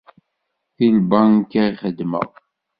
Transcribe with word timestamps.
Di 0.75 0.87
lbanka 0.97 1.63
i 1.71 1.75
xeddmeɣ. 1.81 2.29